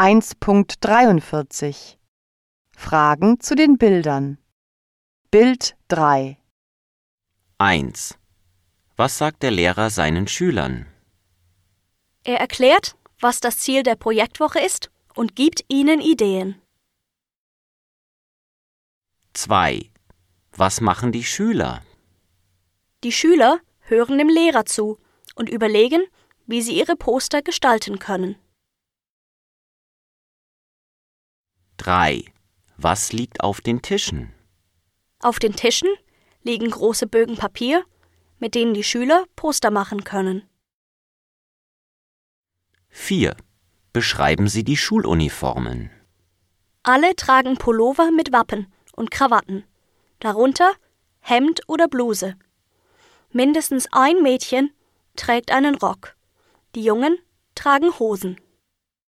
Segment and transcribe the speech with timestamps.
[0.00, 1.96] 1.43
[2.76, 4.38] Fragen zu den Bildern.
[5.32, 6.38] Bild 3
[7.58, 8.16] 1.
[8.94, 10.86] Was sagt der Lehrer seinen Schülern?
[12.22, 16.62] Er erklärt, was das Ziel der Projektwoche ist und gibt ihnen Ideen.
[19.32, 19.90] 2.
[20.52, 21.82] Was machen die Schüler?
[23.02, 25.00] Die Schüler hören dem Lehrer zu
[25.34, 26.06] und überlegen,
[26.46, 28.36] wie sie ihre Poster gestalten können.
[31.88, 32.22] 3.
[32.76, 34.34] Was liegt auf den Tischen?
[35.20, 35.88] Auf den Tischen
[36.42, 37.82] liegen große Bögen Papier,
[38.38, 40.46] mit denen die Schüler Poster machen können.
[42.90, 43.34] 4.
[43.94, 45.90] Beschreiben Sie die Schuluniformen.
[46.82, 49.64] Alle tragen Pullover mit Wappen und Krawatten,
[50.20, 50.74] darunter
[51.20, 52.36] Hemd oder Bluse.
[53.32, 54.74] Mindestens ein Mädchen
[55.16, 56.16] trägt einen Rock.
[56.74, 57.16] Die Jungen
[57.54, 58.38] tragen Hosen.